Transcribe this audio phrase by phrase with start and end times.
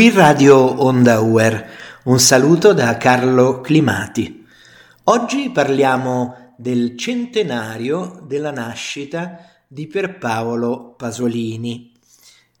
[0.00, 1.68] Qui Radio Onda Uer,
[2.04, 4.46] un saluto da Carlo Climati.
[5.04, 11.92] Oggi parliamo del centenario della nascita di Pierpaolo Pasolini.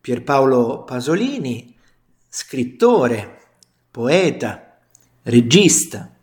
[0.00, 1.76] Pierpaolo Pasolini,
[2.28, 3.40] scrittore,
[3.90, 4.78] poeta,
[5.24, 6.14] regista,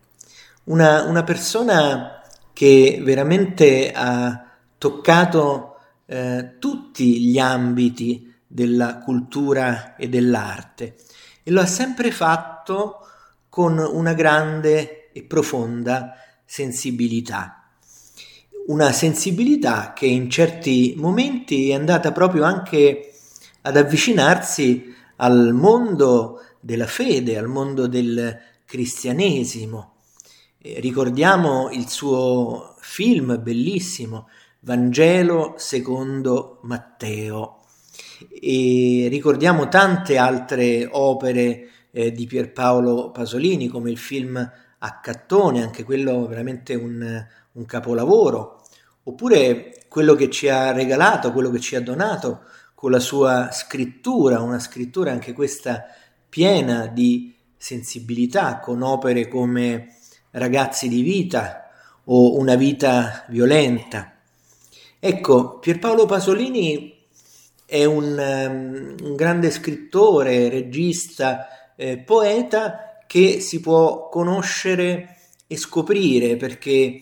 [0.63, 2.21] una, una persona
[2.53, 5.75] che veramente ha toccato
[6.05, 10.97] eh, tutti gli ambiti della cultura e dell'arte
[11.43, 13.07] e lo ha sempre fatto
[13.47, 16.13] con una grande e profonda
[16.45, 17.69] sensibilità.
[18.67, 23.13] Una sensibilità che in certi momenti è andata proprio anche
[23.61, 29.95] ad avvicinarsi al mondo della fede, al mondo del cristianesimo.
[30.59, 37.60] ricordiamo il suo film bellissimo, Vangelo secondo Matteo
[38.29, 46.25] e ricordiamo tante altre opere eh, di Pierpaolo Pasolini come il film Accattone, anche quello
[46.27, 48.61] veramente un, un capolavoro,
[49.03, 52.41] oppure quello che ci ha regalato, quello che ci ha donato
[52.73, 55.85] con la sua scrittura, una scrittura anche questa
[56.27, 59.95] piena di sensibilità, con opere come
[60.31, 61.69] Ragazzi di vita
[62.05, 64.15] o Una vita violenta.
[64.99, 67.00] Ecco, Pierpaolo Pasolini
[67.71, 75.15] è un, um, un grande scrittore, regista, eh, poeta che si può conoscere
[75.47, 77.01] e scoprire perché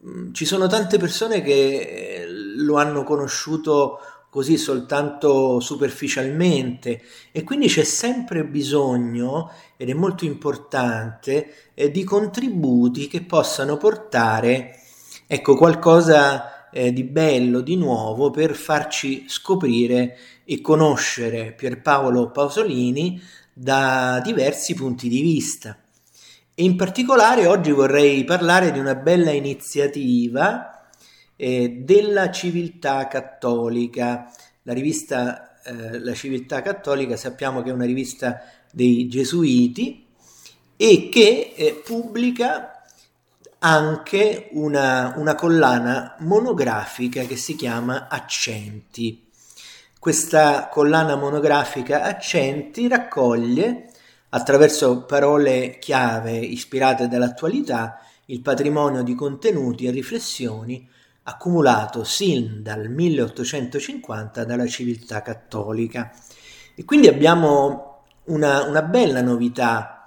[0.00, 7.44] mh, mm, ci sono tante persone che eh, lo hanno conosciuto così soltanto superficialmente e
[7.44, 14.76] quindi c'è sempre bisogno ed è molto importante eh, di contributi che possano portare
[15.28, 23.20] ecco qualcosa eh, di bello, di nuovo, per farci scoprire e conoscere Pierpaolo Pasolini
[23.52, 25.78] da diversi punti di vista.
[26.54, 30.88] E in particolare oggi vorrei parlare di una bella iniziativa
[31.36, 34.30] eh, della civiltà cattolica.
[34.62, 38.40] La rivista eh, La civiltà cattolica sappiamo che è una rivista
[38.72, 40.06] dei gesuiti
[40.76, 42.79] e che eh, pubblica
[43.62, 49.28] anche una, una collana monografica che si chiama Accenti.
[49.98, 53.90] Questa collana monografica Accenti raccoglie,
[54.30, 60.88] attraverso parole chiave ispirate dall'attualità, il patrimonio di contenuti e riflessioni
[61.24, 66.12] accumulato sin dal 1850 dalla civiltà cattolica.
[66.74, 69.99] E quindi abbiamo una, una bella novità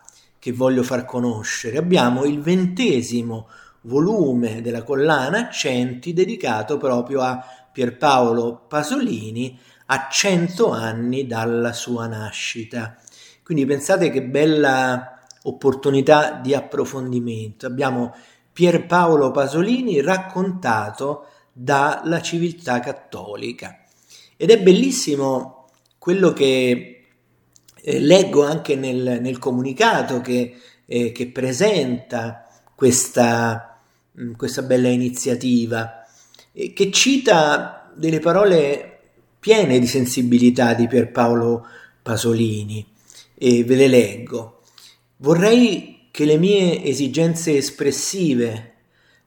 [0.43, 1.77] che voglio far conoscere.
[1.77, 3.47] Abbiamo il ventesimo
[3.83, 12.97] volume della collana Accenti dedicato proprio a Pierpaolo Pasolini a cento anni dalla sua nascita.
[13.41, 17.65] Quindi pensate che bella opportunità di approfondimento.
[17.65, 18.13] Abbiamo
[18.51, 23.79] Pierpaolo Pasolini raccontato dalla civiltà cattolica.
[24.35, 27.02] Ed è bellissimo quello che
[27.85, 30.55] eh, leggo anche nel, nel comunicato che,
[30.85, 33.77] eh, che presenta questa,
[34.19, 36.05] mm, questa bella iniziativa,
[36.53, 38.99] eh, che cita delle parole
[39.37, 41.65] piene di sensibilità di Pierpaolo
[42.01, 42.85] Pasolini
[43.35, 44.61] e ve le leggo.
[45.17, 48.71] Vorrei che le mie esigenze espressive,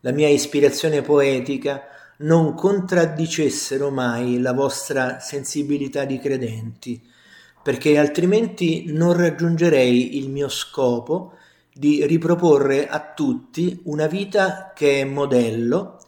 [0.01, 1.83] la mia ispirazione poetica,
[2.19, 7.15] non contraddicessero mai la vostra sensibilità di credenti
[7.67, 11.33] perché altrimenti non raggiungerei il mio scopo
[11.75, 15.99] di riproporre a tutti una vita che è modello,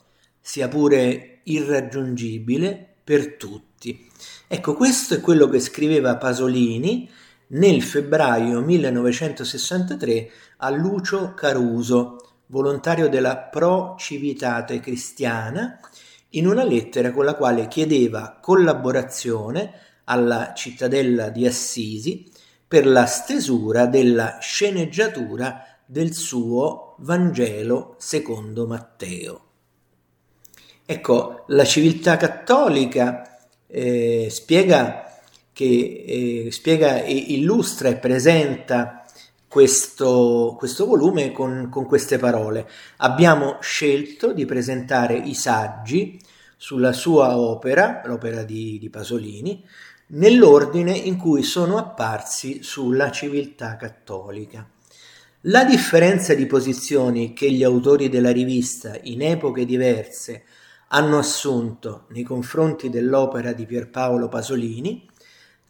[0.41, 4.09] sia pure irraggiungibile, per tutti.
[4.47, 7.11] Ecco, questo è quello che scriveva Pasolini
[7.49, 15.81] nel febbraio 1963 a Lucio Caruso, volontario della Pro Civitate Cristiana,
[16.31, 22.27] in una lettera con la quale chiedeva collaborazione alla cittadella di Assisi
[22.67, 29.43] per la stesura della sceneggiatura del suo Vangelo secondo Matteo.
[30.85, 35.21] Ecco, la civiltà cattolica eh, spiega,
[35.53, 39.05] che, eh, spiega e illustra e presenta
[39.47, 42.69] questo, questo volume con, con queste parole.
[42.99, 46.19] Abbiamo scelto di presentare i saggi
[46.57, 49.65] sulla sua opera, l'opera di, di Pasolini,
[50.09, 54.69] nell'ordine in cui sono apparsi sulla civiltà cattolica.
[55.43, 60.45] La differenza di posizioni che gli autori della rivista in epoche diverse
[60.89, 65.07] hanno assunto nei confronti dell'opera di Pierpaolo Pasolini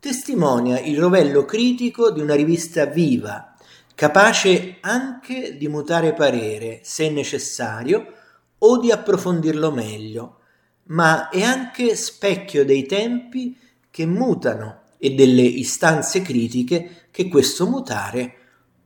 [0.00, 3.56] testimonia il rovello critico di una rivista viva,
[3.94, 8.12] capace anche di mutare parere, se necessario,
[8.58, 10.38] o di approfondirlo meglio,
[10.84, 13.56] ma è anche specchio dei tempi
[13.90, 18.34] che mutano e delle istanze critiche che questo mutare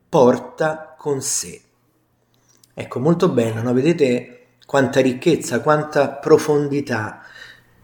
[0.09, 1.61] porta con sé.
[2.75, 3.73] Ecco, molto bello, no?
[3.73, 7.23] vedete quanta ricchezza, quanta profondità,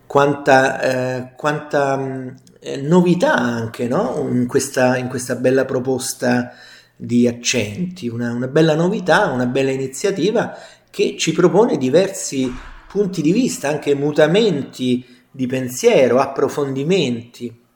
[0.06, 4.26] quanta, eh, quanta mh, eh, novità anche no?
[4.30, 6.52] in, questa, in, questa, bella proposta
[6.96, 10.56] di accenti, una, una bella novità, una bella iniziativa
[10.90, 12.50] che ci propone diversi
[12.88, 17.66] punti di vista, anche mutamenti di pensiero, approfondimenti.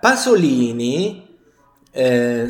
[0.00, 1.38] Pasolini
[1.90, 2.48] eh,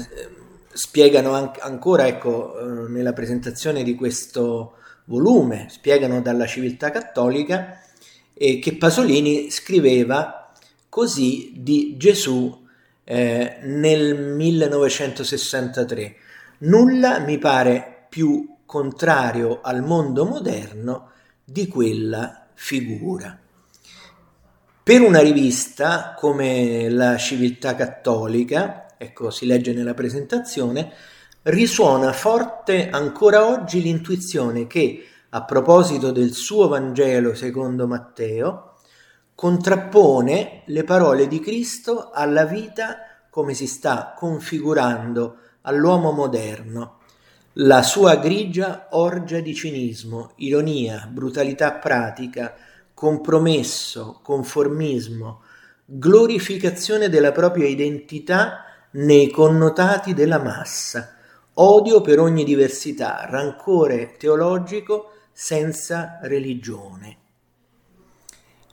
[0.72, 7.80] spiegano an- ancora, ecco, eh, nella presentazione di questo volume, spiegano dalla civiltà cattolica
[8.34, 10.52] eh, che Pasolini scriveva
[10.88, 12.66] così di Gesù
[13.04, 16.16] eh, nel 1963.
[16.58, 21.10] Nulla mi pare più contrario al mondo moderno
[21.44, 23.41] di quella figura.
[24.84, 30.92] Per una rivista come la Civiltà Cattolica, ecco si legge nella presentazione,
[31.42, 38.74] risuona forte ancora oggi l'intuizione che, a proposito del suo Vangelo secondo Matteo,
[39.36, 46.98] contrappone le parole di Cristo alla vita come si sta configurando all'uomo moderno,
[47.52, 52.56] la sua grigia orgia di cinismo, ironia, brutalità pratica,
[53.02, 55.42] compromesso, conformismo,
[55.84, 61.16] glorificazione della propria identità nei connotati della massa,
[61.54, 67.16] odio per ogni diversità, rancore teologico senza religione.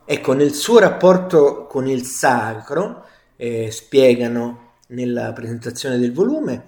[0.05, 3.05] Ecco, nel suo rapporto con il sacro,
[3.35, 6.67] eh, spiegano nella presentazione del volume,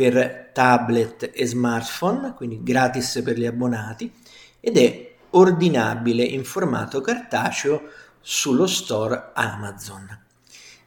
[0.00, 4.10] per tablet e smartphone, quindi gratis per gli abbonati,
[4.58, 7.82] ed è ordinabile in formato cartaceo
[8.18, 10.18] sullo store Amazon.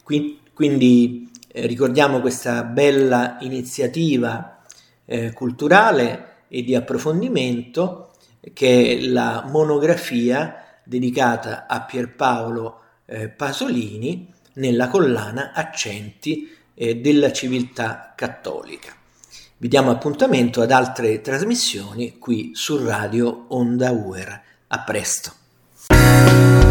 [0.01, 4.63] Quindi eh, ricordiamo questa bella iniziativa
[5.05, 8.13] eh, culturale e di approfondimento
[8.51, 18.13] che è la monografia dedicata a Pierpaolo eh, Pasolini nella collana Accenti eh, della civiltà
[18.15, 19.01] cattolica.
[19.63, 24.41] Vi diamo appuntamento ad altre trasmissioni qui su Radio Onda Uer.
[24.67, 26.62] A presto.